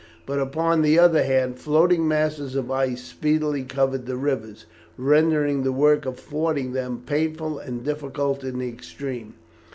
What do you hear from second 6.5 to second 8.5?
them painful and difficult